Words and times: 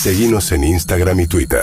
Seguimos 0.00 0.50
en 0.52 0.64
Instagram 0.64 1.20
y 1.20 1.26
Twitter. 1.26 1.60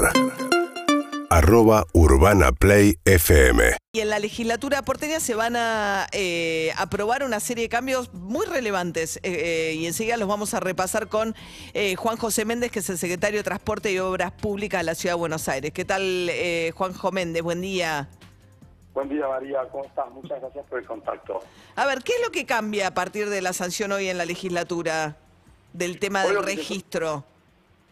Arroba 1.31 1.85
Urbana 1.93 2.51
Play 2.51 2.99
FM. 3.03 3.77
Y 3.93 4.01
en 4.01 4.11
la 4.11 4.19
legislatura 4.19 4.83
porteña 4.83 5.19
se 5.19 5.33
van 5.33 5.55
a 5.55 6.05
eh, 6.11 6.71
aprobar 6.77 7.23
una 7.23 7.39
serie 7.39 7.63
de 7.63 7.69
cambios 7.69 8.13
muy 8.13 8.45
relevantes 8.45 9.17
eh, 9.17 9.21
eh, 9.23 9.73
y 9.73 9.87
enseguida 9.87 10.17
los 10.17 10.27
vamos 10.27 10.53
a 10.53 10.59
repasar 10.59 11.07
con 11.07 11.33
eh, 11.73 11.95
Juan 11.95 12.17
José 12.17 12.45
Méndez, 12.45 12.69
que 12.69 12.77
es 12.77 12.89
el 12.91 12.99
secretario 12.99 13.39
de 13.39 13.43
Transporte 13.43 13.91
y 13.91 13.97
Obras 13.97 14.33
Públicas 14.33 14.81
de 14.81 14.83
la 14.83 14.93
Ciudad 14.93 15.15
de 15.15 15.19
Buenos 15.19 15.49
Aires. 15.49 15.71
¿Qué 15.71 15.83
tal, 15.83 16.29
eh, 16.29 16.71
Juanjo 16.75 17.11
Méndez? 17.11 17.41
Buen 17.41 17.61
día. 17.61 18.07
Buen 18.93 19.09
día, 19.09 19.27
María. 19.27 19.61
¿Cómo 19.71 19.83
estás? 19.83 20.11
Muchas 20.11 20.39
gracias 20.39 20.63
por 20.69 20.77
el 20.77 20.85
contacto. 20.85 21.39
A 21.75 21.87
ver, 21.87 22.03
¿qué 22.03 22.11
es 22.11 22.21
lo 22.23 22.31
que 22.31 22.45
cambia 22.45 22.85
a 22.85 22.93
partir 22.93 23.29
de 23.29 23.41
la 23.41 23.53
sanción 23.53 23.91
hoy 23.93 24.09
en 24.09 24.19
la 24.19 24.25
legislatura 24.25 25.17
del 25.73 25.97
tema 25.97 26.23
Hoy 26.23 26.35
del 26.35 26.43
registro? 26.43 27.25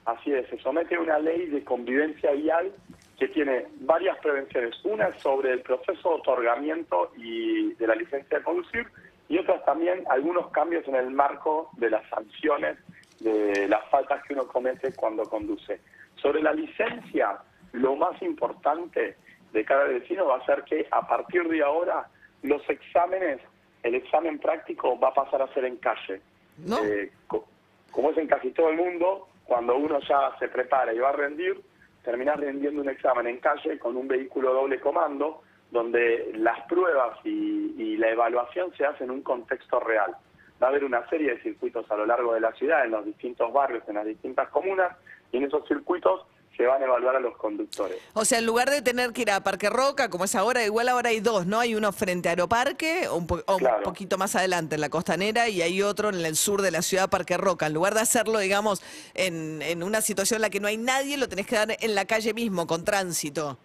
Así 0.05 0.31
es, 0.31 0.47
se 0.49 0.57
somete 0.59 0.97
una 0.97 1.17
ley 1.19 1.47
de 1.47 1.63
convivencia 1.63 2.31
vial 2.31 2.71
que 3.17 3.27
tiene 3.29 3.65
varias 3.79 4.17
prevenciones. 4.19 4.75
Una 4.83 5.07
es 5.07 5.21
sobre 5.21 5.51
el 5.51 5.61
proceso 5.61 6.09
de 6.09 6.15
otorgamiento 6.15 7.11
y 7.17 7.73
de 7.73 7.87
la 7.87 7.95
licencia 7.95 8.37
de 8.37 8.43
conducir 8.43 8.85
y 9.29 9.37
otras 9.39 9.65
también 9.65 10.03
algunos 10.09 10.51
cambios 10.51 10.87
en 10.87 10.95
el 10.95 11.09
marco 11.09 11.69
de 11.77 11.89
las 11.89 12.07
sanciones 12.09 12.77
de 13.19 13.67
las 13.67 13.83
faltas 13.89 14.21
que 14.25 14.33
uno 14.33 14.45
comete 14.47 14.93
cuando 14.93 15.23
conduce. 15.23 15.79
Sobre 16.21 16.41
la 16.43 16.53
licencia, 16.53 17.39
lo 17.71 17.95
más 17.95 18.21
importante 18.21 19.15
de 19.53 19.65
cada 19.65 19.85
vecino 19.85 20.25
va 20.27 20.37
a 20.37 20.45
ser 20.45 20.63
que 20.65 20.85
a 20.91 21.07
partir 21.07 21.47
de 21.47 21.63
ahora 21.63 22.07
los 22.43 22.61
exámenes, 22.69 23.39
el 23.81 23.95
examen 23.95 24.37
práctico 24.37 24.99
va 24.99 25.07
a 25.09 25.13
pasar 25.13 25.41
a 25.41 25.51
ser 25.53 25.65
en 25.65 25.77
calle. 25.77 26.21
¿No? 26.57 26.77
Eh, 26.83 27.11
co- 27.27 27.47
como 27.91 28.11
es 28.11 28.17
en 28.17 28.27
casi 28.27 28.51
todo 28.51 28.69
el 28.69 28.75
mundo, 28.77 29.27
cuando 29.45 29.75
uno 29.77 29.99
ya 29.99 30.35
se 30.39 30.47
prepara 30.47 30.93
y 30.93 30.99
va 30.99 31.09
a 31.09 31.13
rendir, 31.13 31.61
terminás 32.03 32.37
rendiendo 32.37 32.81
un 32.81 32.89
examen 32.89 33.27
en 33.27 33.39
calle 33.39 33.79
con 33.79 33.95
un 33.95 34.07
vehículo 34.07 34.53
doble 34.53 34.79
comando, 34.79 35.41
donde 35.71 36.31
las 36.35 36.61
pruebas 36.67 37.17
y, 37.23 37.75
y 37.77 37.97
la 37.97 38.09
evaluación 38.09 38.71
se 38.75 38.85
hacen 38.85 39.05
en 39.05 39.11
un 39.11 39.21
contexto 39.21 39.79
real. 39.79 40.15
Va 40.61 40.67
a 40.67 40.69
haber 40.69 40.83
una 40.83 41.07
serie 41.09 41.35
de 41.35 41.41
circuitos 41.41 41.89
a 41.91 41.95
lo 41.95 42.05
largo 42.05 42.33
de 42.33 42.39
la 42.39 42.53
ciudad, 42.53 42.85
en 42.85 42.91
los 42.91 43.05
distintos 43.05 43.51
barrios, 43.51 43.83
en 43.87 43.95
las 43.95 44.05
distintas 44.05 44.49
comunas, 44.49 44.95
y 45.31 45.37
en 45.37 45.43
esos 45.43 45.67
circuitos 45.67 46.25
se 46.55 46.65
van 46.65 46.81
a 46.81 46.85
evaluar 46.85 47.15
a 47.15 47.19
los 47.19 47.35
conductores. 47.37 47.97
O 48.13 48.23
sea, 48.25 48.39
en 48.39 48.45
lugar 48.45 48.69
de 48.69 48.81
tener 48.81 49.11
que 49.11 49.23
ir 49.23 49.31
a 49.31 49.41
Parque 49.43 49.69
Roca, 49.69 50.09
como 50.09 50.23
es 50.25 50.35
ahora, 50.35 50.63
igual 50.63 50.87
ahora 50.89 51.09
hay 51.09 51.19
dos, 51.19 51.45
¿no? 51.45 51.59
Hay 51.59 51.75
uno 51.75 51.91
frente 51.91 52.29
a 52.29 52.31
Aeroparque, 52.31 53.07
o 53.09 53.15
un, 53.17 53.27
po- 53.27 53.43
o 53.45 53.55
un 53.57 53.83
poquito 53.83 54.17
más 54.17 54.35
adelante 54.35 54.75
en 54.75 54.81
la 54.81 54.89
costanera, 54.89 55.49
y 55.49 55.61
hay 55.61 55.81
otro 55.81 56.09
en 56.09 56.15
el 56.23 56.35
sur 56.35 56.61
de 56.61 56.71
la 56.71 56.81
ciudad, 56.81 57.09
Parque 57.09 57.37
Roca. 57.37 57.67
En 57.67 57.73
lugar 57.73 57.93
de 57.93 58.01
hacerlo, 58.01 58.39
digamos, 58.39 58.81
en, 59.13 59.61
en 59.61 59.83
una 59.83 60.01
situación 60.01 60.37
en 60.37 60.41
la 60.43 60.49
que 60.49 60.59
no 60.59 60.67
hay 60.67 60.77
nadie, 60.77 61.17
lo 61.17 61.27
tenés 61.27 61.47
que 61.47 61.55
dar 61.55 61.67
en 61.79 61.95
la 61.95 62.05
calle 62.05 62.33
mismo, 62.33 62.65
con 62.67 62.85
tránsito. 62.85 63.57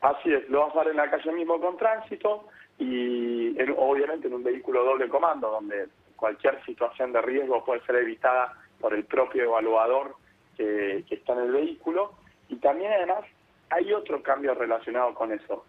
Así 0.00 0.32
es, 0.32 0.48
lo 0.48 0.60
vas 0.66 0.74
a 0.74 0.78
dar 0.78 0.88
en 0.88 0.96
la 0.96 1.10
calle 1.10 1.32
mismo 1.32 1.60
con 1.60 1.76
tránsito 1.76 2.46
y 2.78 3.60
en- 3.60 3.74
obviamente 3.76 4.28
en 4.28 4.34
un 4.34 4.44
vehículo 4.44 4.84
doble 4.84 5.08
comando 5.08 5.50
donde 5.50 5.88
cualquier 6.14 6.64
situación 6.64 7.12
de 7.12 7.20
riesgo 7.20 7.64
puede 7.64 7.84
ser 7.84 7.96
evitada 7.96 8.54
por 8.80 8.94
el 8.94 9.04
propio 9.04 9.42
evaluador 9.42 10.14
que, 10.56 11.04
que 11.08 11.16
está 11.16 11.32
en 11.32 11.38
el 11.40 11.52
vehículo. 11.52 12.12
Y 12.48 12.56
también 12.56 12.92
además 12.92 13.24
hay 13.70 13.92
otro 13.92 14.22
cambio 14.22 14.54
relacionado 14.54 15.14
con 15.14 15.32
eso, 15.32 15.64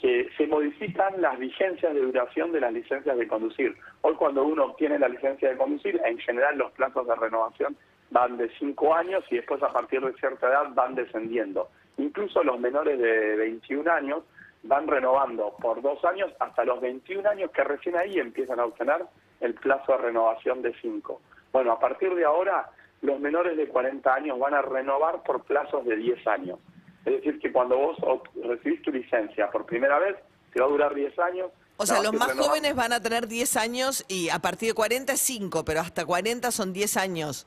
que 0.00 0.28
se 0.36 0.46
modifican 0.46 1.20
las 1.22 1.38
vigencias 1.38 1.94
de 1.94 2.00
duración 2.00 2.52
de 2.52 2.60
las 2.60 2.72
licencias 2.72 3.16
de 3.16 3.28
conducir. 3.28 3.76
Hoy 4.02 4.14
cuando 4.14 4.44
uno 4.44 4.64
obtiene 4.64 4.98
la 4.98 5.08
licencia 5.08 5.48
de 5.48 5.56
conducir, 5.56 6.00
en 6.04 6.18
general 6.18 6.58
los 6.58 6.72
plazos 6.72 7.06
de 7.06 7.14
renovación 7.14 7.76
van 8.10 8.36
de 8.36 8.50
5 8.58 8.94
años 8.94 9.24
y 9.30 9.36
después 9.36 9.62
a 9.62 9.72
partir 9.72 10.00
de 10.00 10.12
cierta 10.14 10.48
edad 10.48 10.68
van 10.74 10.94
descendiendo. 10.94 11.68
Incluso 11.96 12.42
los 12.42 12.58
menores 12.58 12.98
de 12.98 13.36
21 13.36 13.90
años 13.90 14.24
van 14.64 14.86
renovando 14.86 15.54
por 15.60 15.80
dos 15.82 16.04
años 16.04 16.32
hasta 16.40 16.64
los 16.64 16.80
21 16.80 17.28
años 17.28 17.50
que 17.50 17.64
recién 17.64 17.96
ahí 17.96 18.18
empiezan 18.18 18.60
a 18.60 18.64
obtener 18.64 19.04
el 19.40 19.54
plazo 19.54 19.92
de 19.92 19.98
renovación 19.98 20.62
de 20.62 20.74
5. 20.80 21.20
Bueno, 21.52 21.72
a 21.72 21.78
partir 21.78 22.14
de 22.14 22.24
ahora 22.24 22.68
los 23.04 23.20
menores 23.20 23.56
de 23.56 23.68
40 23.68 24.14
años 24.14 24.38
van 24.38 24.54
a 24.54 24.62
renovar 24.62 25.22
por 25.22 25.44
plazos 25.44 25.84
de 25.84 25.94
10 25.94 26.26
años. 26.26 26.58
Es 27.04 27.16
decir, 27.16 27.38
que 27.38 27.52
cuando 27.52 27.76
vos 27.76 27.98
recibís 28.42 28.80
tu 28.80 28.90
licencia 28.90 29.50
por 29.50 29.66
primera 29.66 29.98
vez, 29.98 30.16
te 30.52 30.60
va 30.60 30.66
a 30.66 30.70
durar 30.70 30.94
10 30.94 31.18
años. 31.18 31.50
O 31.76 31.84
sea, 31.84 32.02
los 32.02 32.14
más 32.14 32.32
jóvenes 32.32 32.74
van 32.74 32.94
a 32.94 33.00
tener 33.00 33.26
10 33.26 33.56
años 33.58 34.06
y 34.08 34.30
a 34.30 34.38
partir 34.38 34.70
de 34.70 34.74
40 34.74 35.12
es 35.12 35.20
5, 35.20 35.64
pero 35.66 35.80
hasta 35.80 36.06
40 36.06 36.50
son 36.50 36.72
10 36.72 36.96
años. 36.96 37.46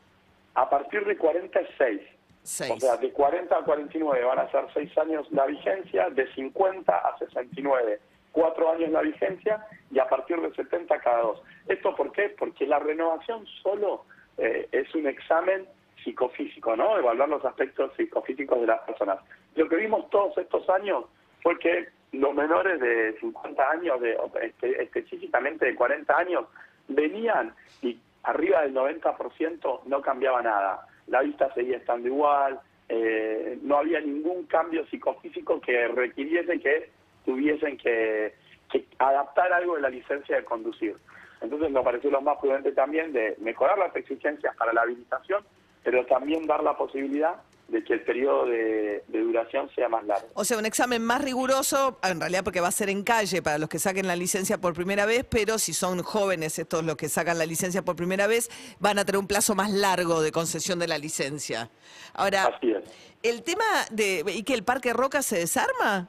A 0.54 0.70
partir 0.70 1.04
de 1.06 1.18
40 1.18 1.60
es 1.60 1.70
6. 1.78 2.02
6. 2.44 2.72
O 2.72 2.80
sea, 2.80 2.98
de 2.98 3.12
40 3.12 3.58
a 3.58 3.64
49 3.64 4.26
van 4.26 4.40
a 4.40 4.52
ser 4.52 4.66
6 4.76 4.98
años 5.00 5.28
la 5.32 5.48
vigencia, 5.48 6.10
de 6.12 6.32
50 6.36 6.96
a 6.96 7.18
69, 7.18 8.00
4 8.32 8.72
años 8.74 8.92
la 8.92 9.02
vigencia 9.02 9.66
y 9.90 9.98
a 9.98 10.08
partir 10.08 10.40
de 10.40 10.54
70 10.54 11.00
cada 11.00 11.22
dos. 11.22 11.42
¿Esto 11.68 11.96
por 11.96 12.12
qué? 12.12 12.36
Porque 12.38 12.68
la 12.68 12.78
renovación 12.78 13.44
solo 13.64 14.06
eh, 14.38 14.68
es 14.72 14.94
un 14.96 15.08
examen 15.08 15.66
psicofísico, 16.04 16.76
¿no? 16.76 16.98
Evaluar 16.98 17.30
los 17.30 17.44
aspectos 17.46 17.92
psicofísicos 17.98 18.62
de 18.62 18.68
las 18.68 18.82
personas. 18.82 19.20
Lo 19.56 19.68
que 19.68 19.76
vimos 19.78 20.10
todos 20.10 20.38
estos 20.38 20.70
años 20.70 21.06
fue 21.42 21.58
que 21.60 21.88
los 22.14 22.34
menores 22.34 22.80
de 22.80 23.18
50 23.20 23.70
años, 23.72 24.00
de, 24.00 24.16
o 24.18 24.32
espe- 24.34 24.80
específicamente 24.80 25.66
de 25.66 25.76
40 25.76 26.18
años, 26.18 26.46
venían 26.88 27.54
y 27.82 28.00
arriba 28.24 28.62
del 28.62 28.74
90% 28.74 29.82
no 29.86 30.02
cambiaba 30.02 30.42
nada. 30.42 30.88
La 31.08 31.22
vista 31.22 31.54
seguía 31.54 31.78
estando 31.78 32.08
igual, 32.08 32.60
eh, 32.90 33.58
no 33.62 33.78
había 33.78 34.00
ningún 34.00 34.46
cambio 34.46 34.86
psicofísico 34.88 35.60
que 35.60 35.88
requiriese 35.90 36.60
que 36.60 36.90
tuviesen 37.26 37.78
que, 37.78 38.34
que 38.72 38.86
adaptar 39.00 39.52
algo 39.52 39.76
de 39.76 39.82
la 39.82 39.90
licencia 39.90 40.38
de 40.38 40.46
conducir. 40.46 40.96
Entonces 41.42 41.70
me 41.72 41.82
pareció 41.82 42.10
lo 42.10 42.22
más 42.22 42.38
prudente 42.40 42.72
también 42.72 43.14
de 43.14 43.36
mejorar 43.40 43.78
las 43.78 43.96
exigencias 43.96 44.56
para 44.56 44.74
la 44.74 44.82
habilitación, 44.82 45.44
pero 45.84 46.06
también 46.06 46.48
dar 46.48 46.64
la 46.64 46.76
posibilidad 46.78 47.36
de 47.68 47.84
que 47.84 47.94
el 47.94 48.02
periodo 48.04 48.46
de, 48.46 49.04
de 49.08 49.20
duración 49.20 49.70
sea 49.76 49.90
más 49.90 50.06
largo. 50.06 50.26
O 50.36 50.46
sea, 50.46 50.58
un 50.58 50.66
examen 50.66 51.04
más 51.04 51.22
riguroso, 51.22 52.00
en 52.02 52.20
realidad 52.20 52.44
porque 52.46 52.62
va 52.62 52.70
a 52.70 52.72
ser 52.72 52.90
en 52.90 53.04
calle 53.04 53.42
para 53.42 53.58
los 53.58 53.68
que 53.68 53.78
saquen 53.78 54.08
la 54.08 54.16
licencia 54.16 54.58
por 54.58 54.74
primera 54.74 55.06
vez, 55.06 55.26
pero 55.30 55.60
si 55.60 55.74
son 55.74 56.02
jóvenes 56.02 56.58
estos 56.60 56.86
los 56.86 56.96
que 56.96 57.10
sacan 57.10 57.38
la 57.38 57.46
licencia 57.46 57.82
por 57.82 57.98
primera 57.98 58.26
vez, 58.26 58.50
van 58.80 59.00
a 59.00 59.06
tener 59.06 59.20
un 59.20 59.28
plazo 59.28 59.54
más 59.54 59.70
largo 59.70 60.22
de 60.22 60.32
concesión 60.32 60.80
de 60.80 60.88
la 60.88 60.98
licencia. 60.98 61.70
Ahora, 62.14 62.46
Así 62.46 62.72
es. 62.72 62.84
el 63.22 63.44
tema 63.44 63.66
de... 63.92 64.24
¿Y 64.28 64.44
que 64.44 64.54
el 64.54 64.64
Parque 64.64 64.94
Roca 64.94 65.22
se 65.22 65.38
desarma? 65.40 66.08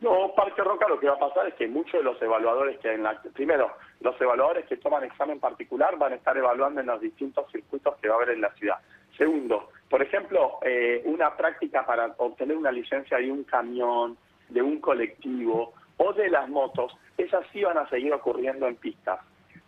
No, 0.00 0.32
Parque 0.34 0.62
Roca 0.62 0.88
lo 0.88 0.98
que 0.98 1.08
va 1.08 1.14
a 1.16 1.18
pasar 1.18 1.46
es 1.48 1.54
que 1.54 1.68
muchos 1.68 1.92
de 1.92 2.04
los 2.04 2.20
evaluadores 2.22 2.78
que 2.78 2.90
en 2.92 3.02
la... 3.02 3.20
Primero, 3.34 3.70
los 4.00 4.20
evaluadores 4.20 4.66
que 4.66 4.76
toman 4.76 5.04
examen 5.04 5.40
particular 5.40 5.96
van 5.98 6.12
a 6.12 6.16
estar 6.16 6.36
evaluando 6.36 6.80
en 6.80 6.86
los 6.86 7.00
distintos 7.00 7.50
circuitos 7.50 7.96
que 7.96 8.08
va 8.08 8.14
a 8.14 8.16
haber 8.18 8.30
en 8.30 8.40
la 8.40 8.52
ciudad. 8.54 8.78
Segundo, 9.16 9.70
por 9.90 10.02
ejemplo, 10.02 10.58
eh, 10.62 11.02
una 11.04 11.36
práctica 11.36 11.84
para 11.84 12.14
obtener 12.18 12.56
una 12.56 12.70
licencia 12.70 13.18
de 13.18 13.32
un 13.32 13.44
camión, 13.44 14.16
de 14.48 14.62
un 14.62 14.80
colectivo 14.80 15.72
o 15.96 16.12
de 16.12 16.30
las 16.30 16.48
motos, 16.48 16.96
esas 17.16 17.44
sí 17.52 17.62
van 17.62 17.78
a 17.78 17.88
seguir 17.88 18.12
ocurriendo 18.12 18.68
en 18.68 18.76
pistas. 18.76 19.20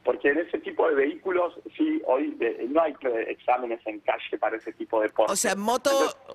Porque 0.05 0.31
en 0.31 0.39
ese 0.39 0.59
tipo 0.61 0.89
de 0.89 0.95
vehículos, 0.95 1.53
sí, 1.77 2.01
hoy 2.07 2.35
eh, 2.41 2.67
no 2.71 2.81
hay 2.83 2.95
exámenes 3.29 3.81
en 3.87 4.01
calle 4.01 4.39
para 4.39 4.57
ese 4.57 4.73
tipo 4.73 4.99
de 5.01 5.09
deportes. 5.09 5.33
O 5.33 5.37
sea, 5.37 5.55
moto, 5.55 5.91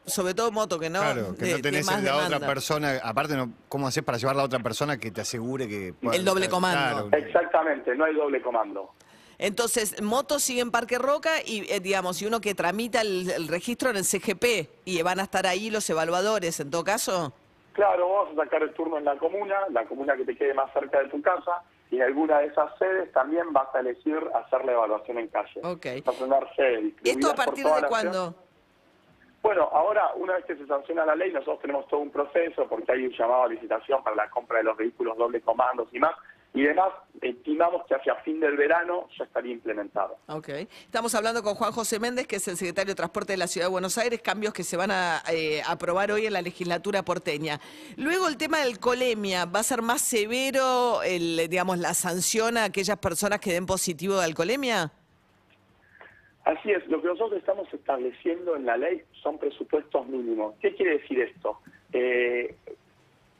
sobre 0.05 0.35
todo 0.35 0.51
moto, 0.51 0.77
que 0.79 0.89
no, 0.89 0.99
Claro, 0.99 1.35
que 1.35 1.45
de- 1.45 1.51
no 1.51 1.55
de 1.57 1.61
tenés 1.63 1.87
de 1.87 2.01
la 2.03 2.25
otra 2.27 2.39
persona. 2.41 2.99
Aparte, 3.03 3.35
no, 3.35 3.51
¿cómo 3.67 3.87
haces 3.87 4.03
para 4.03 4.19
llevar 4.19 4.35
a 4.35 4.37
la 4.37 4.43
otra 4.43 4.59
persona 4.59 4.97
que 4.99 5.09
te 5.09 5.21
asegure 5.21 5.67
que. 5.67 5.93
pueda- 5.99 6.15
El 6.15 6.23
doble 6.23 6.47
comando. 6.47 7.07
Claro, 7.09 7.25
Exactamente, 7.25 7.95
no 7.95 8.05
hay 8.05 8.13
doble 8.13 8.39
comando. 8.41 8.91
Entonces, 9.37 10.01
motos 10.01 10.43
sigue 10.43 10.61
en 10.61 10.71
Parque 10.71 10.97
Roca 10.97 11.41
y, 11.45 11.69
eh, 11.71 11.79
digamos, 11.81 12.21
y 12.21 12.25
uno 12.25 12.39
que 12.39 12.55
tramita 12.55 13.01
el, 13.01 13.29
el 13.31 13.47
registro 13.47 13.89
en 13.89 13.97
el 13.97 14.05
CGP 14.05 14.69
y 14.85 15.01
van 15.01 15.19
a 15.19 15.23
estar 15.23 15.45
ahí 15.47 15.69
los 15.69 15.89
evaluadores, 15.89 16.59
en 16.59 16.69
todo 16.69 16.83
caso. 16.85 17.33
Claro, 17.73 18.07
vos 18.07 18.29
vas 18.29 18.37
a 18.39 18.43
sacar 18.45 18.63
el 18.63 18.73
turno 18.73 18.97
en 18.97 19.03
la 19.05 19.17
comuna, 19.17 19.55
la 19.71 19.83
comuna 19.85 20.15
que 20.15 20.23
te 20.23 20.37
quede 20.37 20.53
más 20.53 20.71
cerca 20.71 20.99
de 21.01 21.09
tu 21.09 21.21
casa, 21.21 21.63
y 21.95 22.01
en 22.01 22.03
alguna 22.03 22.39
de 22.39 22.47
esas 22.47 22.77
sedes 22.77 23.11
también 23.13 23.53
vas 23.53 23.73
a 23.73 23.79
elegir 23.79 24.19
hacer 24.33 24.65
la 24.65 24.73
evaluación 24.73 25.17
en 25.17 25.27
calle. 25.29 25.61
Ok. 25.63 25.85
Vas 26.05 26.21
a 26.21 26.25
tener 26.25 26.55
sedes 26.55 26.93
¿Esto 27.03 27.31
a 27.31 27.35
partir 27.35 27.65
de 27.65 27.87
cuándo? 27.87 28.35
Bueno, 29.41 29.69
ahora, 29.71 30.11
una 30.15 30.33
vez 30.33 30.45
que 30.45 30.55
se 30.55 30.65
sanciona 30.65 31.05
la 31.05 31.15
ley, 31.15 31.31
nosotros 31.31 31.59
tenemos 31.61 31.87
todo 31.87 31.99
un 31.99 32.09
proceso, 32.09 32.67
porque 32.67 32.91
hay 32.91 33.05
un 33.05 33.11
llamado 33.11 33.43
a 33.43 33.47
licitación 33.47 34.03
para 34.03 34.15
la 34.15 34.29
compra 34.29 34.57
de 34.57 34.63
los 34.63 34.75
vehículos 34.75 35.15
doble 35.17 35.39
comandos 35.41 35.87
y 35.91 35.99
más, 35.99 36.15
y 36.55 36.61
demás, 36.63 36.87
estimamos 37.21 37.85
que 37.85 37.95
hacia 37.95 38.15
fin 38.23 38.39
del 38.39 38.55
verano 38.55 39.09
ya 39.17 39.25
estaría 39.25 39.51
implementado. 39.51 40.15
Ok. 40.27 40.47
Estamos 40.85 41.13
hablando 41.13 41.43
con 41.43 41.53
Juan 41.55 41.73
José 41.73 41.99
Méndez, 41.99 42.27
que 42.27 42.37
es 42.37 42.47
el 42.47 42.55
secretario 42.55 42.93
de 42.93 42.95
Transporte 42.95 43.33
de 43.33 43.37
la 43.37 43.47
Ciudad 43.47 43.67
de 43.67 43.71
Buenos 43.71 43.97
Aires, 43.97 44.21
cambios 44.21 44.53
que 44.53 44.63
se 44.63 44.77
van 44.77 44.89
a 44.89 45.21
eh, 45.29 45.61
aprobar 45.67 46.13
hoy 46.13 46.27
en 46.27 46.31
la 46.31 46.41
legislatura 46.41 47.03
porteña. 47.03 47.59
Luego 47.97 48.29
el 48.29 48.37
tema 48.37 48.61
del 48.61 48.79
colemia, 48.79 49.43
¿va 49.43 49.59
a 49.59 49.63
ser 49.63 49.81
más 49.81 50.01
severo 50.01 51.03
el, 51.03 51.49
digamos, 51.49 51.77
la 51.77 51.93
sanción 51.93 52.55
a 52.55 52.63
aquellas 52.63 52.97
personas 52.99 53.41
que 53.41 53.51
den 53.51 53.65
positivo 53.65 54.15
de 54.15 54.23
alcoholemia? 54.23 54.93
Así 56.45 56.71
es, 56.71 56.87
lo 56.87 57.01
que 57.01 57.07
nosotros 57.09 57.37
estamos 57.37 57.67
estableciendo 57.73 58.55
en 58.55 58.65
la 58.65 58.77
ley 58.77 59.01
son 59.23 59.37
presupuestos 59.39 60.07
mínimos. 60.07 60.55
¿Qué 60.61 60.73
quiere 60.73 60.99
decir 60.99 61.19
esto? 61.19 61.59
Eh, 61.91 62.55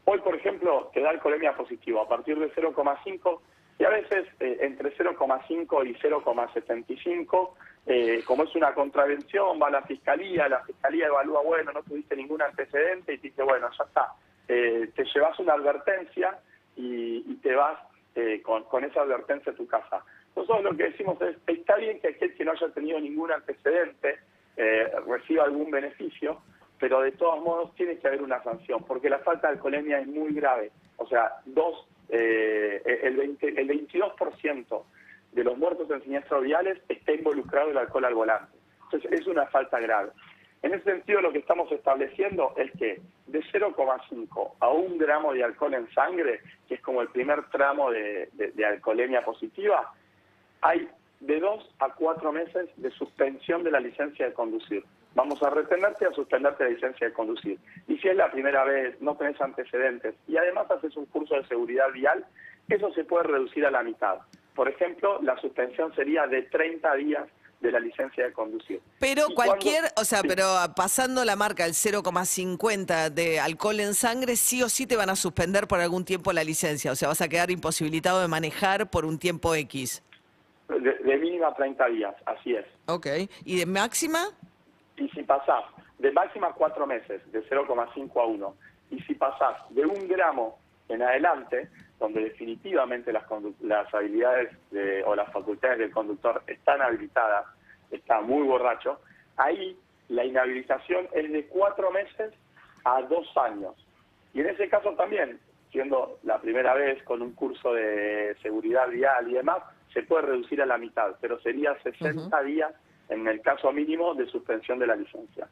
hoy, 0.05 0.19
por 0.19 0.35
ejemplo, 0.35 0.89
te 0.93 1.01
da 1.01 1.09
alcoholemia 1.09 1.55
positivo 1.55 2.01
a 2.01 2.07
partir 2.07 2.39
de 2.39 2.51
0,5 2.53 3.39
y 3.77 3.83
a 3.83 3.89
veces 3.89 4.27
eh, 4.39 4.57
entre 4.61 4.95
0,5 4.95 5.87
y 5.87 5.93
0,75, 5.95 7.49
eh, 7.87 8.23
como 8.25 8.43
es 8.43 8.55
una 8.55 8.73
contravención, 8.73 9.59
va 9.61 9.67
a 9.67 9.71
la 9.71 9.81
fiscalía, 9.83 10.47
la 10.47 10.63
fiscalía 10.63 11.07
evalúa, 11.07 11.41
bueno, 11.41 11.71
no 11.71 11.83
tuviste 11.83 12.15
ningún 12.15 12.41
antecedente 12.41 13.13
y 13.13 13.17
te 13.17 13.27
dice, 13.27 13.43
bueno, 13.43 13.69
ya 13.77 13.83
está, 13.83 14.13
eh, 14.47 14.89
te 14.95 15.03
llevas 15.13 15.37
una 15.39 15.53
advertencia 15.53 16.39
y, 16.75 17.23
y 17.27 17.35
te 17.43 17.53
vas 17.53 17.77
eh, 18.15 18.41
con, 18.41 18.63
con 18.63 18.83
esa 18.85 19.01
advertencia 19.01 19.51
a 19.51 19.55
tu 19.55 19.67
casa. 19.67 20.03
Nosotros 20.35 20.63
lo 20.63 20.77
que 20.77 20.83
decimos 20.83 21.21
es, 21.21 21.35
está 21.47 21.75
bien 21.75 21.99
que 21.99 22.09
aquel 22.09 22.33
que 22.33 22.45
no 22.45 22.51
haya 22.51 22.69
tenido 22.69 22.99
ningún 22.99 23.31
antecedente 23.31 24.19
eh, 24.57 24.89
reciba 25.07 25.43
algún 25.43 25.69
beneficio, 25.69 26.41
pero 26.79 27.01
de 27.01 27.11
todos 27.11 27.41
modos 27.43 27.73
tiene 27.75 27.97
que 27.97 28.07
haber 28.07 28.21
una 28.21 28.41
sanción, 28.43 28.83
porque 28.83 29.09
la 29.09 29.19
falta 29.19 29.47
de 29.47 29.53
alcoholemia 29.53 29.99
es 29.99 30.07
muy 30.07 30.33
grave. 30.33 30.71
O 30.97 31.07
sea, 31.07 31.31
dos, 31.45 31.87
eh, 32.09 32.81
el, 33.03 33.15
20 33.15 33.61
el 33.61 33.67
22% 33.67 34.83
de 35.31 35.43
los 35.43 35.57
muertos 35.57 35.89
en 35.91 36.01
siniestros 36.03 36.43
viales 36.43 36.79
está 36.89 37.13
involucrado 37.13 37.71
el 37.71 37.77
alcohol 37.77 38.05
al 38.05 38.15
volante. 38.15 38.57
Entonces, 38.83 39.11
es 39.11 39.27
una 39.27 39.45
falta 39.47 39.79
grave. 39.79 40.11
En 40.61 40.73
ese 40.73 40.83
sentido, 40.83 41.21
lo 41.21 41.31
que 41.31 41.39
estamos 41.39 41.71
estableciendo 41.71 42.53
es 42.57 42.71
que 42.79 42.99
de 43.27 43.39
0,5 43.39 44.53
a 44.59 44.69
1 44.69 44.97
gramo 44.97 45.33
de 45.33 45.43
alcohol 45.43 45.73
en 45.73 45.91
sangre, 45.93 46.41
que 46.67 46.75
es 46.75 46.81
como 46.81 47.01
el 47.01 47.09
primer 47.09 47.43
tramo 47.49 47.91
de 47.91 48.65
alcoholemia 48.65 49.23
positiva, 49.23 49.93
hay 50.61 50.89
de 51.19 51.39
dos 51.39 51.67
a 51.79 51.89
cuatro 51.93 52.31
meses 52.31 52.69
de 52.77 52.91
suspensión 52.91 53.63
de 53.63 53.71
la 53.71 53.79
licencia 53.79 54.25
de 54.25 54.33
conducir. 54.33 54.83
Vamos 55.15 55.41
a 55.41 55.49
retenerte 55.49 56.05
a 56.05 56.11
suspenderte 56.11 56.65
la 56.65 56.69
licencia 56.71 57.07
de 57.07 57.13
conducir. 57.13 57.57
Y 57.87 57.97
si 57.97 58.07
es 58.09 58.15
la 58.15 58.29
primera 58.29 58.63
vez, 58.65 58.99
no 59.01 59.15
tenés 59.15 59.39
antecedentes 59.41 60.13
y 60.27 60.35
además 60.37 60.69
haces 60.69 60.95
un 60.97 61.05
curso 61.05 61.35
de 61.35 61.47
seguridad 61.47 61.89
vial, 61.93 62.25
eso 62.69 62.91
se 62.93 63.03
puede 63.05 63.23
reducir 63.23 63.65
a 63.65 63.71
la 63.71 63.81
mitad. 63.81 64.17
Por 64.53 64.67
ejemplo, 64.69 65.21
la 65.21 65.37
suspensión 65.39 65.95
sería 65.95 66.27
de 66.27 66.43
30 66.43 66.93
días 66.95 67.27
de 67.61 67.71
la 67.71 67.79
licencia 67.79 68.25
de 68.25 68.33
conducir. 68.33 68.81
Pero 68.99 69.23
cualquier, 69.33 69.79
cuando- 69.81 70.01
o 70.01 70.03
sea, 70.03 70.19
sí. 70.19 70.27
pero 70.27 70.45
pasando 70.75 71.23
la 71.23 71.35
marca, 71.37 71.65
el 71.65 71.73
0,50 71.73 73.09
de 73.09 73.39
alcohol 73.39 73.79
en 73.79 73.93
sangre, 73.93 74.35
sí 74.35 74.61
o 74.63 74.69
sí 74.69 74.85
te 74.85 74.95
van 74.97 75.09
a 75.09 75.15
suspender 75.15 75.67
por 75.67 75.79
algún 75.79 76.03
tiempo 76.05 76.33
la 76.33 76.43
licencia. 76.43 76.91
O 76.91 76.95
sea, 76.95 77.07
vas 77.07 77.21
a 77.21 77.27
quedar 77.29 77.51
imposibilitado 77.51 78.21
de 78.21 78.27
manejar 78.27 78.89
por 78.89 79.05
un 79.05 79.17
tiempo 79.17 79.55
X. 79.55 80.03
De, 80.67 80.93
de 80.93 81.17
mínima 81.17 81.53
30 81.55 81.85
días, 81.87 82.15
así 82.25 82.55
es. 82.55 82.65
Ok. 82.87 83.07
¿Y 83.45 83.57
de 83.59 83.65
máxima? 83.65 84.29
Y 84.97 85.09
si 85.09 85.23
pasás 85.23 85.63
de 85.99 86.11
máxima 86.11 86.53
cuatro 86.53 86.85
meses, 86.87 87.21
de 87.31 87.43
0,5 87.49 88.21
a 88.21 88.25
1, 88.25 88.55
y 88.91 88.99
si 89.01 89.15
pasás 89.15 89.55
de 89.71 89.85
un 89.85 90.07
gramo 90.07 90.57
en 90.89 91.01
adelante, 91.01 91.69
donde 91.99 92.23
definitivamente 92.25 93.11
las, 93.13 93.23
las 93.61 93.93
habilidades 93.93 94.49
de- 94.71 95.03
o 95.03 95.15
las 95.15 95.31
facultades 95.31 95.79
del 95.79 95.91
conductor 95.91 96.43
están 96.47 96.81
habilitadas, 96.81 97.45
está 97.91 98.21
muy 98.21 98.45
borracho, 98.45 98.99
ahí 99.37 99.77
la 100.09 100.23
inhabilitación 100.25 101.07
es 101.13 101.31
de 101.31 101.45
cuatro 101.47 101.89
meses 101.91 102.33
a 102.83 103.01
dos 103.03 103.25
años. 103.37 103.73
Y 104.33 104.41
en 104.41 104.47
ese 104.49 104.69
caso 104.69 104.91
también, 104.93 105.39
siendo 105.71 106.19
la 106.23 106.39
primera 106.39 106.73
vez 106.73 107.01
con 107.03 107.21
un 107.21 107.33
curso 107.33 107.73
de 107.73 108.35
seguridad 108.41 108.87
vial 108.89 109.29
y 109.29 109.33
demás, 109.33 109.59
se 109.93 110.03
puede 110.03 110.23
reducir 110.27 110.61
a 110.61 110.65
la 110.65 110.77
mitad, 110.77 111.15
pero 111.21 111.39
sería 111.39 111.75
60 111.81 112.41
días 112.43 112.71
en 113.09 113.27
el 113.27 113.41
caso 113.41 113.71
mínimo 113.71 114.13
de 114.15 114.27
suspensión 114.27 114.79
de 114.79 114.87
la 114.87 114.95
licencia. 114.95 115.47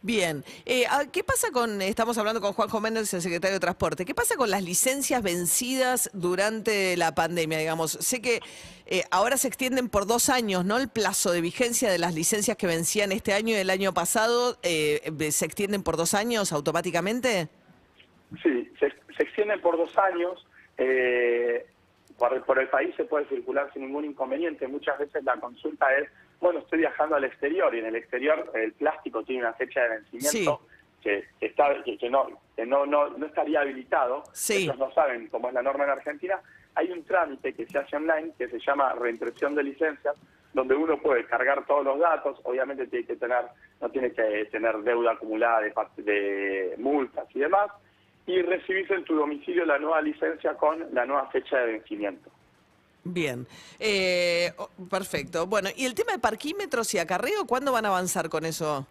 Bien. 0.00 0.44
Eh, 0.64 0.84
ah, 0.88 1.04
¿Qué 1.12 1.24
pasa 1.24 1.50
con, 1.50 1.82
estamos 1.82 2.16
hablando 2.18 2.40
con 2.40 2.52
Juanjo 2.52 2.80
Méndez, 2.80 3.12
el 3.14 3.20
secretario 3.20 3.54
de 3.54 3.60
Transporte, 3.60 4.04
¿qué 4.04 4.14
pasa 4.14 4.36
con 4.36 4.48
las 4.48 4.62
licencias 4.62 5.22
vencidas 5.22 6.08
durante 6.12 6.96
la 6.96 7.16
pandemia? 7.16 7.58
Digamos, 7.58 7.92
sé 7.92 8.22
que 8.22 8.40
eh, 8.86 9.02
ahora 9.10 9.36
se 9.36 9.48
extienden 9.48 9.88
por 9.88 10.06
dos 10.06 10.28
años, 10.28 10.64
¿no? 10.64 10.76
El 10.78 10.88
plazo 10.88 11.32
de 11.32 11.40
vigencia 11.40 11.90
de 11.90 11.98
las 11.98 12.14
licencias 12.14 12.56
que 12.56 12.68
vencían 12.68 13.10
este 13.10 13.32
año 13.32 13.56
y 13.56 13.58
el 13.58 13.70
año 13.70 13.92
pasado, 13.92 14.56
eh, 14.62 15.00
¿se 15.32 15.44
extienden 15.44 15.82
por 15.82 15.96
dos 15.96 16.14
años 16.14 16.52
automáticamente? 16.52 17.48
Sí, 18.40 18.70
se, 18.78 18.92
se 19.16 19.22
extienden 19.24 19.60
por 19.60 19.76
dos 19.76 19.98
años. 19.98 20.46
eh, 20.78 21.66
por, 22.18 22.44
por 22.44 22.58
el 22.58 22.68
país 22.68 22.94
se 22.96 23.04
puede 23.04 23.28
circular 23.28 23.70
sin 23.72 23.82
ningún 23.82 24.04
inconveniente. 24.04 24.66
Muchas 24.66 24.98
veces 24.98 25.22
la 25.24 25.38
consulta 25.38 25.86
es, 25.96 26.08
bueno, 26.40 26.60
estoy 26.60 26.80
viajando 26.80 27.16
al 27.16 27.24
exterior 27.24 27.74
y 27.74 27.80
en 27.80 27.86
el 27.86 27.96
exterior 27.96 28.50
el 28.54 28.72
plástico 28.72 29.22
tiene 29.24 29.42
una 29.42 29.54
fecha 29.54 29.82
de 29.82 29.88
vencimiento 29.88 30.60
que, 31.02 31.24
que 31.40 31.46
está, 31.46 31.82
que, 31.82 31.98
que 31.98 32.10
no, 32.10 32.28
que 32.54 32.64
no, 32.66 32.86
no, 32.86 33.10
no 33.10 33.26
estaría 33.26 33.60
habilitado. 33.60 34.22
Sí. 34.32 34.64
Ellos 34.64 34.78
no 34.78 34.92
saben 34.92 35.28
cómo 35.28 35.48
es 35.48 35.54
la 35.54 35.62
norma 35.62 35.84
en 35.84 35.90
Argentina. 35.90 36.40
Hay 36.74 36.90
un 36.92 37.04
trámite 37.04 37.54
que 37.54 37.66
se 37.66 37.78
hace 37.78 37.96
online 37.96 38.32
que 38.38 38.48
se 38.48 38.58
llama 38.60 38.92
reimpresión 38.92 39.54
de 39.54 39.64
licencias, 39.64 40.16
donde 40.52 40.74
uno 40.74 40.98
puede 40.98 41.24
cargar 41.26 41.66
todos 41.66 41.84
los 41.84 41.98
datos, 41.98 42.40
obviamente 42.44 42.86
tiene 42.86 43.06
que 43.06 43.16
tener, 43.16 43.44
no 43.80 43.90
tiene 43.90 44.12
que 44.12 44.46
tener 44.46 44.76
deuda 44.78 45.12
acumulada 45.12 45.60
de, 45.60 45.72
de 46.02 46.74
multas 46.78 47.26
y 47.34 47.40
demás, 47.40 47.70
y 48.26 48.42
recibirse 48.42 48.94
en 48.94 49.04
tu 49.04 49.14
domicilio 49.14 49.64
la 49.64 49.78
nueva 49.78 50.00
licencia 50.02 50.54
con 50.54 50.94
la 50.94 51.04
nueva 51.04 51.28
fecha 51.30 51.58
de 51.58 51.72
vencimiento. 51.72 52.30
Bien. 53.04 53.46
Eh, 53.78 54.52
oh, 54.58 54.68
perfecto. 54.90 55.46
Bueno, 55.46 55.70
¿y 55.76 55.86
el 55.86 55.94
tema 55.94 56.12
de 56.12 56.18
parquímetros 56.18 56.92
y 56.94 56.98
acarreo, 56.98 57.46
cuándo 57.46 57.72
van 57.72 57.86
a 57.86 57.88
avanzar 57.88 58.28
con 58.28 58.44
eso? 58.44 58.86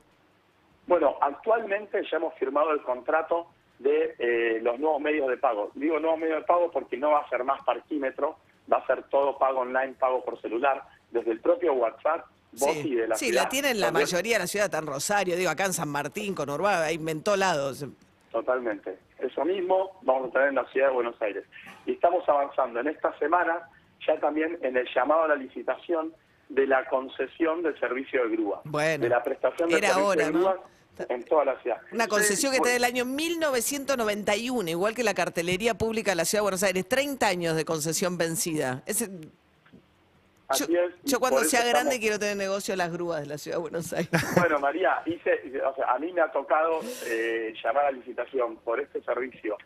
Bueno, 0.88 1.18
actualmente 1.22 2.02
ya 2.10 2.18
hemos 2.18 2.34
firmado 2.36 2.72
el 2.72 2.82
contrato 2.82 3.48
de 3.80 4.16
eh, 4.18 4.60
los 4.62 4.80
nuevos 4.80 5.02
medios 5.02 5.28
de 5.28 5.38
pago. 5.38 5.72
Digo 5.76 6.00
nuevos 6.00 6.20
medios 6.20 6.40
de 6.40 6.46
pago 6.46 6.72
porque 6.72 6.98
no 6.98 7.12
va 7.12 7.20
a 7.20 7.30
ser 7.30 7.44
más 7.44 7.62
parquímetro, 7.64 8.38
va 8.72 8.78
a 8.78 8.88
ser 8.88 9.04
todo 9.04 9.38
pago 9.38 9.60
online, 9.60 9.94
pago 10.00 10.24
por 10.24 10.42
celular, 10.42 10.84
desde 11.12 11.32
el 11.32 11.40
propio 11.40 11.74
WhatsApp, 11.74 12.26
vos 12.54 12.76
y 12.78 12.96
de 12.96 13.08
la 13.08 13.16
sí 13.16 13.26
ciudad. 13.28 13.44
la 13.44 13.50
tienen 13.50 13.80
la 13.80 13.92
mayoría 13.92 14.36
de 14.36 14.40
la 14.40 14.48
ciudad, 14.48 14.74
en 14.74 14.88
Rosario, 14.88 15.36
digo, 15.36 15.50
acá 15.50 15.66
en 15.66 15.74
San 15.74 15.90
Martín, 15.90 16.34
con 16.34 16.50
ahí 16.66 17.00
en 17.06 17.22
todos 17.22 17.38
lados. 17.38 17.86
Totalmente. 18.32 18.98
Eso 19.20 19.44
mismo 19.46 20.00
vamos 20.02 20.30
a 20.30 20.34
tener 20.34 20.48
en 20.50 20.56
la 20.56 20.66
ciudad 20.66 20.88
de 20.88 20.94
Buenos 20.94 21.22
Aires. 21.22 21.44
Y 21.86 21.94
estamos 21.94 22.28
avanzando 22.28 22.80
en 22.80 22.88
esta 22.88 23.18
semana 23.20 23.70
ya 24.08 24.20
también 24.20 24.58
en 24.62 24.78
el 24.78 24.88
llamado 24.96 25.24
a 25.24 25.28
la 25.28 25.36
licitación 25.36 26.14
de 26.50 26.66
la 26.66 26.86
concesión 26.88 27.62
del 27.62 27.78
servicio 27.80 28.24
de 28.24 28.30
grúa. 28.30 28.62
Bueno, 28.64 29.04
de 29.04 29.10
la 29.10 29.22
prestación 29.22 29.68
del 29.70 29.80
era 29.80 29.90
servicio 29.90 30.08
hora, 30.08 30.26
de 30.26 30.32
¿no? 30.32 30.40
grúa 30.40 30.64
en 31.10 31.24
toda 31.26 31.46
la 31.46 31.62
ciudad. 31.62 31.78
Una 31.92 32.08
concesión 32.08 32.52
que 32.52 32.58
está 32.58 32.70
del 32.70 32.84
año 32.86 33.06
1991, 33.06 34.70
igual 34.70 34.96
que 34.96 35.04
la 35.04 35.14
cartelería 35.14 35.76
pública 35.78 36.12
de 36.12 36.16
la 36.16 36.26
Ciudad 36.26 36.40
de 36.42 36.44
Buenos 36.44 36.64
Aires. 36.64 36.88
30 36.88 37.28
años 37.28 37.56
de 37.56 37.66
concesión 37.66 38.18
vencida. 38.18 38.82
Yo, 38.88 40.64
Así 40.64 40.76
es, 40.78 40.94
y 41.04 41.10
yo 41.10 41.20
cuando 41.20 41.42
sea 41.44 41.60
grande 41.60 41.96
estamos- 41.96 42.00
quiero 42.00 42.20
tener 42.20 42.38
negocio 42.38 42.72
de 42.72 42.78
las 42.78 42.90
grúas 42.92 43.20
de 43.20 43.26
la 43.28 43.38
Ciudad 43.38 43.58
de 43.58 43.62
Buenos 43.62 43.92
Aires. 43.92 44.10
Bueno, 44.38 44.60
María, 44.60 45.02
hice, 45.06 45.42
o 45.66 45.76
sea, 45.76 45.92
a 45.94 46.00
mí 46.00 46.14
me 46.14 46.22
ha 46.22 46.32
tocado 46.32 46.80
eh, 47.06 47.54
llamar 47.62 47.86
a 47.86 47.92
licitación 47.92 48.56
por 48.64 48.80
este 48.80 49.02
servicio 49.04 49.58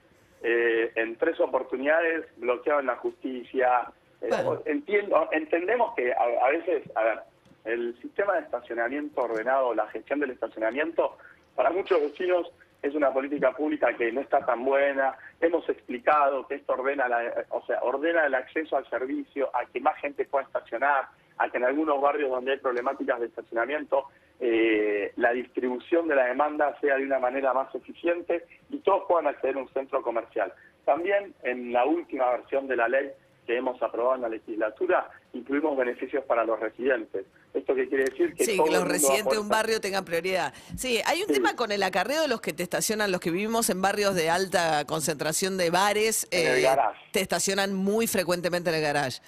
eh, 0.41 0.91
en 0.95 1.15
tres 1.17 1.39
oportunidades, 1.39 2.25
bloqueado 2.38 2.79
en 2.79 2.88
la 2.88 2.95
justicia. 2.95 3.91
Eh, 4.22 4.28
Bueno. 4.30 4.62
entiendo, 4.66 5.28
entendemos 5.32 5.94
que 5.96 6.13
a, 6.13 6.46
a 6.46 6.50
veces, 6.50 6.84
a 6.96 7.04
ver, 7.04 7.20
el 7.66 8.00
sistema 8.01 8.34
de 8.36 8.42
estacionamiento 8.42 9.22
ordenado, 9.22 9.74
la 9.74 9.88
gestión 9.88 10.20
del 10.20 10.32
estacionamiento, 10.32 11.18
para 11.56 11.70
muchos 11.72 12.01
vecinos 12.01 12.51
es 12.82 12.96
una 12.96 13.13
política 13.13 13.51
pública 13.51 13.94
que 13.96 14.12
no 14.12 14.22
está 14.22 14.44
tan 14.46 14.66
buena. 14.66 15.16
Hemos 15.40 15.68
explicado 15.70 16.48
que 16.48 16.56
esto 16.56 16.74
ordena, 16.74 17.08
la, 17.08 17.46
o 17.50 17.63
sea, 17.66 17.80
ordena 17.84 18.25
el 18.25 18.34
acceso 18.34 18.75
al 18.78 18.90
servicio, 18.90 19.50
a 19.56 19.66
que 19.66 19.80
más 19.80 19.96
gente 19.98 20.25
pueda 20.25 20.46
estacionar, 20.46 21.06
a 21.38 21.50
que 21.50 21.58
en 21.58 21.66
algunos 21.66 22.01
barrios 22.01 22.32
donde 22.32 22.54
hay 22.54 22.58
problemáticas 22.58 23.20
de 23.20 23.28
estacionamiento, 23.28 24.06
eh, 24.40 25.13
la 25.18 25.32
distribución 25.32 26.08
de 26.08 26.16
la 26.16 26.25
demanda 26.25 26.75
sea 26.82 26.98
de 26.98 27.06
una 27.06 27.20
manera 27.20 27.54
más 27.54 27.74
eficiente 27.75 28.46
y 28.72 28.80
todos 28.80 29.04
puedan 29.08 29.28
acceder 29.28 29.56
a 29.58 29.60
un 29.60 29.70
centro 29.70 30.01
comercial. 30.01 30.51
También 30.84 31.36
en 31.44 31.72
la 31.72 31.86
última 31.86 32.32
versión 32.32 32.68
de 32.68 32.75
la 32.75 32.88
ley 32.88 33.12
que 33.45 33.57
hemos 33.57 33.81
aprobado 33.81 34.15
en 34.15 34.21
la 34.21 34.29
legislatura, 34.29 35.10
incluimos 35.33 35.75
beneficios 35.77 36.24
para 36.25 36.45
los 36.45 36.60
residentes. 36.60 37.25
¿Esto 37.53 37.74
qué 37.75 37.88
quiere 37.89 38.05
decir? 38.05 38.33
Que 38.36 38.45
Sí, 38.45 38.55
todo 38.57 38.65
que 38.67 38.71
los 38.71 38.88
residentes 38.88 39.33
de 39.33 39.39
un 39.39 39.50
barrio 39.50 39.81
tengan 39.81 40.05
prioridad. 40.05 40.53
Sí, 40.77 41.01
hay 41.05 41.21
un 41.21 41.27
Sí. 41.27 41.33
tema 41.33 41.55
con 41.55 41.71
el 41.71 41.81
acarreo 41.83 42.21
de 42.21 42.27
los 42.27 42.39
que 42.39 42.53
te 42.53 42.63
estacionan, 42.63 43.12
los 43.12 43.19
que 43.19 43.31
vivimos 43.31 43.69
en 43.69 43.81
barrios 43.81 44.15
de 44.15 44.29
alta 44.29 44.86
concentración 44.86 45.57
de 45.57 45.69
bares, 45.69 46.27
eh, 46.31 46.65
te 47.12 47.21
estacionan 47.21 47.74
muy 47.74 48.07
frecuentemente 48.07 48.69
en 48.69 48.75
el 48.77 48.81
garage. 48.81 49.21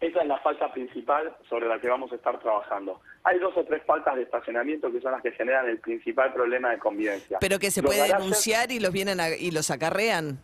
Esa 0.00 0.20
es 0.22 0.28
la 0.28 0.38
falta 0.38 0.72
principal 0.72 1.36
sobre 1.50 1.66
la 1.66 1.80
que 1.80 1.88
vamos 1.88 2.12
a 2.12 2.14
estar 2.14 2.38
trabajando. 2.38 3.00
Hay 3.24 3.40
dos 3.40 3.52
o 3.56 3.64
tres 3.64 3.82
faltas 3.84 4.14
de 4.14 4.22
estacionamiento 4.22 4.92
que 4.92 5.00
son 5.00 5.10
las 5.10 5.20
que 5.22 5.32
generan 5.32 5.68
el 5.68 5.80
principal 5.80 6.32
problema 6.32 6.70
de 6.70 6.78
convivencia. 6.78 7.38
Pero 7.40 7.58
que 7.58 7.72
se 7.72 7.82
Los 7.82 7.92
puede 7.92 8.06
denunciar 8.06 8.70
y 8.70 8.78
los 8.78 8.92
vienen 8.92 9.18
a- 9.18 9.30
y 9.30 9.50
los 9.50 9.72
acarrean. 9.72 10.38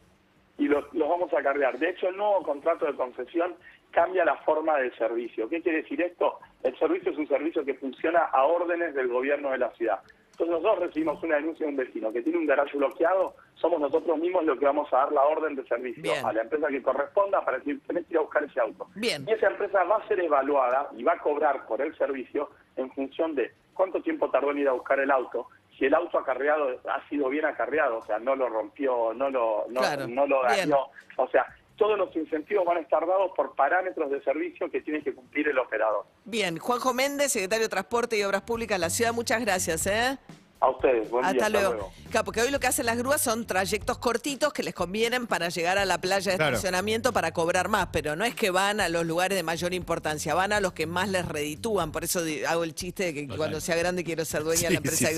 Y 0.58 0.68
los, 0.68 0.92
los 0.94 1.08
vamos 1.08 1.32
a 1.32 1.42
cargar. 1.42 1.78
De 1.78 1.90
hecho, 1.90 2.08
el 2.08 2.16
nuevo 2.16 2.42
contrato 2.42 2.86
de 2.86 2.94
concesión 2.94 3.54
cambia 3.90 4.24
la 4.24 4.36
forma 4.38 4.76
del 4.78 4.94
servicio. 4.96 5.48
¿Qué 5.48 5.62
quiere 5.62 5.82
decir 5.82 6.00
esto? 6.02 6.38
El 6.62 6.76
servicio 6.78 7.12
es 7.12 7.18
un 7.18 7.28
servicio 7.28 7.64
que 7.64 7.74
funciona 7.74 8.24
a 8.24 8.44
órdenes 8.44 8.94
del 8.94 9.08
gobierno 9.08 9.50
de 9.50 9.58
la 9.58 9.70
ciudad. 9.72 10.00
Entonces 10.32 10.62
nosotros 10.62 10.88
recibimos 10.88 11.22
una 11.22 11.36
denuncia 11.36 11.64
de 11.64 11.70
un 11.70 11.76
vecino 11.76 12.12
que 12.12 12.20
tiene 12.20 12.38
un 12.38 12.46
garaje 12.46 12.76
bloqueado, 12.76 13.36
somos 13.54 13.78
nosotros 13.78 14.18
mismos 14.18 14.44
los 14.44 14.58
que 14.58 14.64
vamos 14.64 14.92
a 14.92 14.96
dar 14.96 15.12
la 15.12 15.22
orden 15.22 15.54
de 15.54 15.64
servicio 15.64 16.02
Bien. 16.02 16.26
a 16.26 16.32
la 16.32 16.42
empresa 16.42 16.66
que 16.66 16.82
corresponda 16.82 17.44
para 17.44 17.58
decir, 17.58 17.80
tenés 17.86 18.04
que 18.06 18.14
ir 18.14 18.18
a 18.18 18.22
buscar 18.22 18.42
ese 18.42 18.58
auto. 18.58 18.88
Bien. 18.96 19.24
Y 19.28 19.32
esa 19.32 19.46
empresa 19.46 19.84
va 19.84 19.98
a 19.98 20.08
ser 20.08 20.18
evaluada 20.18 20.88
y 20.96 21.04
va 21.04 21.12
a 21.12 21.18
cobrar 21.18 21.64
por 21.68 21.80
el 21.80 21.96
servicio 21.96 22.50
en 22.74 22.90
función 22.90 23.36
de 23.36 23.52
cuánto 23.74 24.02
tiempo 24.02 24.28
tardó 24.28 24.50
en 24.50 24.58
ir 24.58 24.68
a 24.68 24.72
buscar 24.72 24.98
el 24.98 25.12
auto, 25.12 25.46
si 25.78 25.86
el 25.86 25.94
auto 25.94 26.18
acarreado 26.18 26.68
ha 26.88 27.08
sido 27.08 27.28
bien 27.28 27.44
acarreado, 27.44 27.98
o 27.98 28.04
sea, 28.06 28.18
no 28.18 28.36
lo 28.36 28.48
rompió, 28.48 29.12
no 29.14 29.30
lo, 29.30 29.66
no, 29.68 29.80
Claro. 29.80 30.06
no 30.08 30.26
lo 30.26 30.42
Bien. 30.46 30.70
dañó, 30.70 30.86
o 31.16 31.28
sea, 31.28 31.46
todos 31.76 31.98
los 31.98 32.14
incentivos 32.14 32.64
van 32.64 32.76
a 32.76 32.80
estar 32.80 33.04
dados 33.06 33.32
por 33.36 33.54
parámetros 33.56 34.08
de 34.10 34.22
servicio 34.22 34.70
que 34.70 34.80
tiene 34.80 35.02
que 35.02 35.12
cumplir 35.12 35.48
el 35.48 35.58
operador. 35.58 36.04
Bien, 36.24 36.56
Juanjo 36.58 36.94
Méndez, 36.94 37.32
secretario 37.32 37.64
de 37.64 37.68
Transporte 37.70 38.16
y 38.16 38.22
Obras 38.22 38.42
Públicas 38.42 38.76
de 38.76 38.80
la 38.80 38.90
ciudad, 38.90 39.12
muchas 39.12 39.40
gracias. 39.40 39.86
¿eh? 39.88 40.16
A 40.60 40.70
ustedes, 40.70 41.10
buen 41.10 41.22
día, 41.24 41.32
Hasta 41.32 41.48
luego. 41.50 41.92
Claro, 42.10 42.24
porque 42.24 42.40
hoy 42.40 42.50
lo 42.50 42.58
que 42.58 42.66
hacen 42.68 42.86
las 42.86 42.96
grúas 42.96 43.20
son 43.20 43.44
trayectos 43.46 43.98
cortitos 43.98 44.50
que 44.54 44.62
les 44.62 44.72
convienen 44.72 45.26
para 45.26 45.50
llegar 45.50 45.76
a 45.76 45.84
la 45.84 46.00
playa 46.00 46.30
de 46.32 46.38
Claro. 46.38 46.54
estacionamiento 46.56 47.12
para 47.12 47.32
cobrar 47.32 47.68
más, 47.68 47.88
pero 47.92 48.16
no 48.16 48.24
es 48.24 48.34
que 48.34 48.50
van 48.50 48.80
a 48.80 48.88
los 48.88 49.04
lugares 49.04 49.36
de 49.36 49.42
mayor 49.42 49.74
importancia, 49.74 50.32
van 50.34 50.54
a 50.54 50.60
los 50.60 50.72
que 50.72 50.86
más 50.86 51.10
les 51.10 51.26
reditúan. 51.28 51.92
Por 51.92 52.04
eso 52.04 52.20
hago 52.48 52.64
el 52.64 52.74
chiste 52.74 53.12
de 53.12 53.14
que 53.14 53.36
cuando 53.36 53.60
sea 53.60 53.76
grande 53.76 54.04
quiero 54.04 54.24
ser 54.24 54.42
dueña 54.42 54.68
de 54.68 54.70
la 54.70 54.76
empresa 54.78 54.96
sí, 54.96 55.04
de 55.06 55.10
sí. 55.10 55.16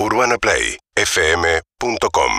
UrbanaPlayFM.com 0.00 2.32